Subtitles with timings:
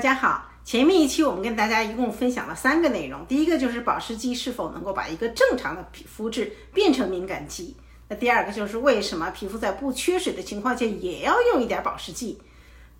[0.00, 7.76] 大家好，前面一期我们跟大家一共分享了三个内容，第一个就是保湿肌是否能够把一个正常的皮肤质变成敏感肌，
[8.08, 12.40] 那第二个就是为什么皮肤在不缺水的情况下也要用一点保湿剂，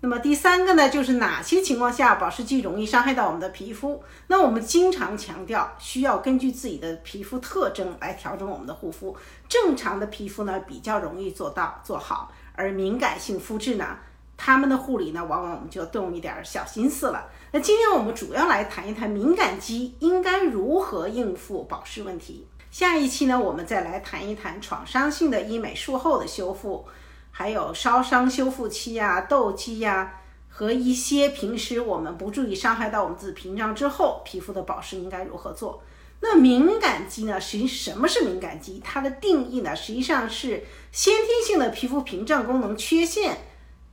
[0.01, 4.03] 那么第三个呢，就是哪些情况下保湿剂容易伤害到我们的皮肤？
[4.27, 9.17] 那我们经常强调需要根据自己的皮肤特征来调整我们的护肤，
[9.49, 13.97] 正常的皮肤呢比较容易做到做好，而敏感性肤质呢？
[14.43, 17.29] 他们的护理呢，往往我们就动一点小心思了。
[17.51, 22.47] 那今天我们主要来谈一谈敏感肌应该如何应付保湿问题。
[22.71, 26.87] 下一期呢，我们再来谈一谈创伤性的医美术后的修复，
[27.29, 30.11] 还有烧伤修复期呀、痘肌呀，
[30.49, 35.83] 和一些平时我们不注意伤害到我们自己屏障之后，皮肤的保湿应该如何做？
[36.19, 37.39] 那敏感肌呢？
[37.39, 38.81] 实际什么是敏感肌？
[38.83, 43.37] 它的定义呢，实际上是先天性的皮肤屏障功能缺陷。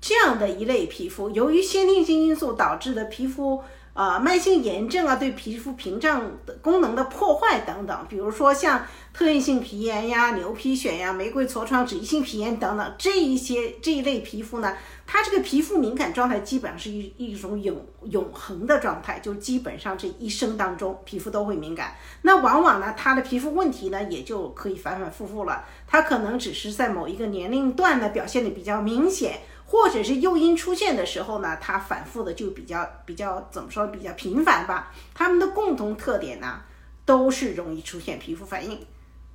[0.01, 3.63] 这样的一类皮肤，由于先天性因素导致的皮肤
[3.95, 21.97] 呃慢性炎症啊，对皮肤屏障的功能的破坏等等，比如说像特异性皮炎呀、牛皮癣呀、玫瑰痤疮、脂溢性皮炎等等这一些这一类皮肤呢，它这个皮肤敏感状态基本上是一一种永永恒的状态，就基本上这一生当中皮肤都会敏感。
[22.23, 29.41] 那往往呢，它的皮肤问题呢也就可以反反复复了，它可能只是在某一个年龄段呢表现的比较明显。
[29.71, 34.91] 或者是诱因出现的时候呢，它反复的就比较比较怎么说比较频繁吧。
[35.13, 36.63] 它们的共同特点呢，
[37.05, 38.81] 都是容易出现皮肤反应，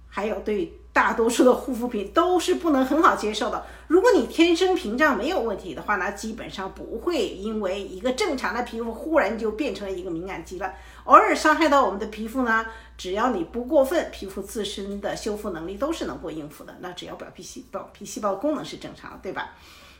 [0.09, 3.63] 还有对大多数的护肤品都是不能很好接受的。
[3.87, 10.73] 如果你天生屏障没有问题的话呢，基本上不会因为一个正常的皮肤忽然就变成了一个敏感肌了。
[11.03, 12.65] 偶尔伤害到我们的皮肤呢，
[12.97, 16.75] 只要你不过分，皮肤自身的修复能力都是能够应付的。
[16.79, 19.51] 那只要表皮细胞皮细胞功能是正常的，对吧？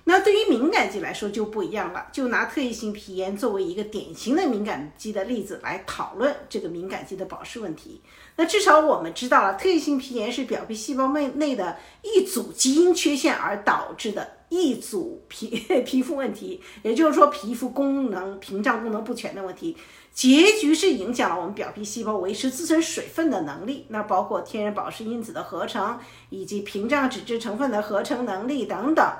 [0.05, 8.01] 那对于敏感肌来说就不一样了，就拿特异性皮炎作为一个典型的敏感肌的例子来讨论这个敏感肌的保湿问题。
[8.35, 15.55] 那至少我们知道了，特异性皮炎是表皮细胞内内的一组基因缺陷而导致的一组皮
[15.85, 19.78] 皮肤问题，也就是说皮肤功能屏障功能不全的问题，
[20.13, 25.97] 结局是影响了我们表皮细胞维持自身水分的能力，那包括天然保湿因子的合成
[26.29, 29.13] 以及屏障脂质成分的合成能力等等。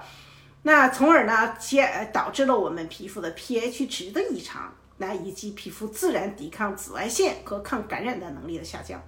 [0.64, 9.02] 那从而呢，接导致了我们皮肤的 pH 值的异常，那以及皮肤自然抵抗紫外线和抗感染的能力的下降。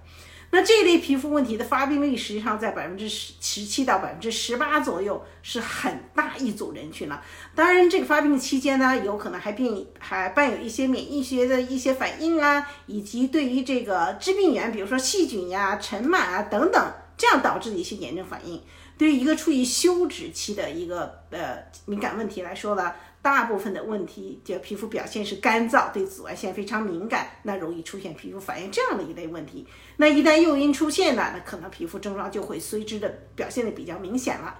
[0.50, 7.20] 那这类皮肤问题的发病率实际上在百分之十十七到百分之十八左右，是很大一组人群了。
[7.54, 18.62] 当然，这个发病期间呢，有可能还并还伴有一些免疫学的一些反应啊，以及对于这个致病源，比如说细菌呀、尘螨啊等等，这样导致的一些炎症反应。
[18.98, 29.66] 对于一个处于休止期的一个呃敏感问题来说呢，大部分的问题就皮肤表现是干燥，对紫外线非常敏感，那容易出现皮肤反应这样的一类问题。
[29.98, 34.54] 那一旦诱因出现呢，那可能皮肤症状就会随之的表现的比较明显了。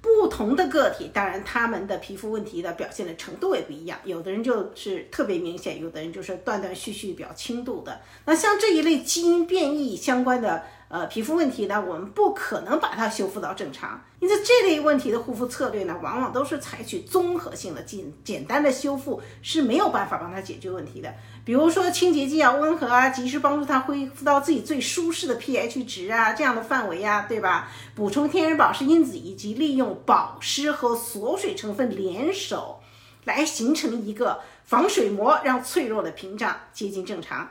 [0.00, 8.00] 不同的个体，当然他们的皮肤问题的表现的程度也不一样，有的人就是特别明显，有的人就是断断续续比较轻度的。
[8.24, 10.64] 那像这一类基因变异相关的。
[10.92, 21.14] 呃，皮肤问题呢，我们不可能把它修复到正常，因此这类问题的护肤策略呢，往往都是采取综合性的、简简单的修复是没有办法帮它解决问题的。
[21.46, 27.70] 比如说清洁剂啊，温和啊，及时帮助它恢复到自己最舒适的 pH 值啊，这样的范围呀，对吧？
[27.94, 32.80] 补充天然保湿因子，以及利用保湿和锁水成分联手，
[33.24, 37.48] 来形成一个防水膜，让脆弱的屏障接近正常。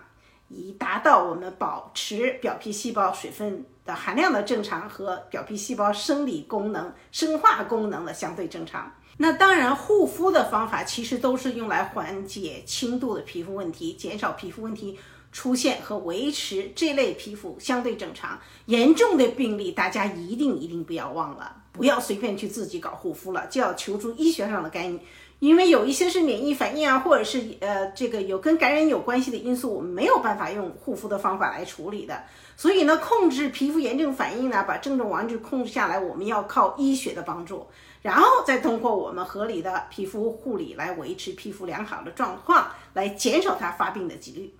[0.53, 8.91] 以达到我们保持表皮细胞水分的含量的正常和表皮细胞生理功能、生化功能的相对正常。
[9.17, 14.97] 那当然，护肤的方法其实都是用来缓解轻度的皮肤问题，减少皮肤问题
[15.31, 18.39] 出现和维持这类皮肤相对正常。
[18.65, 24.99] 严重的病例，大家一定一定不要忘了，不要随便去自己搞护肤了，就要求助医学上的干预。
[25.41, 32.23] 因为有一些是免疫反应啊，或者是呃这个有跟感染有关系的因素，我们没有办法用护肤的方法来处理的。
[32.55, 37.65] 所以呢，控制皮肤炎症反应呢，把症状完全控制下来，我们要靠医学的帮助，
[38.03, 44.53] 然后再通过我们合理的皮肤护理来维持皮肤良好的状况，来减少它发病的几率。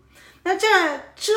[0.44, 0.68] 那这
[1.16, 1.34] 这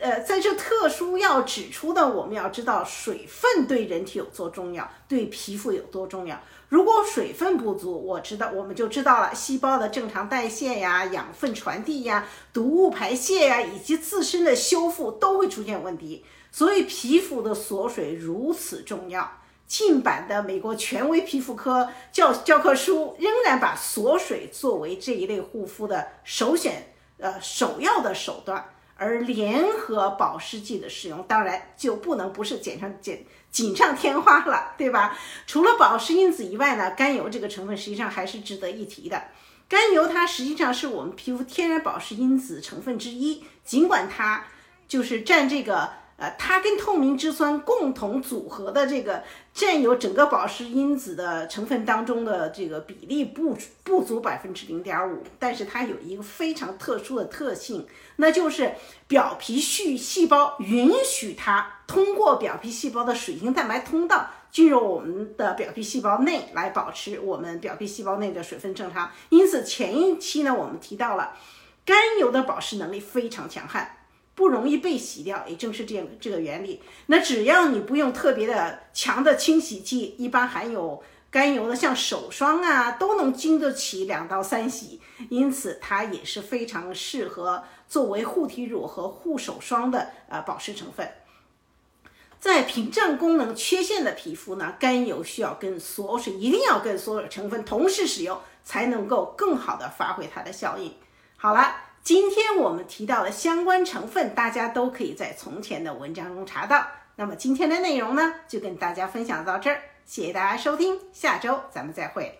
[0.00, 6.40] 呃，在这特殊要指出的，我们要知道水分对人体有多重要，对皮肤有多重要。
[6.68, 16.24] 如果水分不足，我知道我们就知道了，细胞的正常代谢呀、养分传递呀、毒物排泄呀，以及自身的修复都会出现问题。
[16.50, 19.40] 所以皮肤的锁水如此重要。
[19.68, 28.70] 近版的美国权威皮肤科教教科书仍然把锁水作为这一类护肤的首选，呃，首要的手段。
[29.00, 35.16] 而联合保湿剂的使用，当然就不能不是锦上锦锦上添花了，对吧？
[35.46, 39.22] 除了保湿因子以外呢，甘油这个成分实际上还是值得一提的。
[39.68, 44.46] 甘油它实际上是我们皮肤天然保湿因子成分之一，尽管它
[44.88, 45.90] 就是占这个。
[46.18, 49.22] 呃，它跟透明质酸共同组合的这个
[49.54, 57.86] 占有整个保湿因子的成分当中的这个比例不不足百分之零点五，但是它有一个非常特殊的特性，
[58.16, 58.74] 那就是
[59.06, 69.08] 表皮细细胞允许它通过表皮细胞的水晶蛋白通道进入我们的表皮细胞内来保持我们表皮细胞内的水分正常。
[69.28, 71.36] 因此前一期呢，我们提到了
[71.86, 73.97] 甘油的保湿能力非常强悍。
[74.38, 76.80] 不容易被洗掉，也正是这样这个原理。
[77.06, 85.00] 那只要你不用特别的强的清洗剂，一般含有甘油的，像手霜啊，都能经得起两到三洗。
[85.28, 91.10] 因此，它也是非常适合作为护体乳和护手霜的呃保湿成分。
[92.38, 100.94] 在屏障功能缺陷的皮肤呢，甘油需要跟锁水，一定要跟所有成分同时使用，才能够更好的发挥它的效应。
[101.36, 101.88] 好了。
[102.08, 106.86] 今天我们提到的相关成分，大家都可以在从前的文章中查到。
[107.16, 112.34] 那么今天的内容呢，就跟大家分享到这儿，谢谢大家收听，下周咱们再会。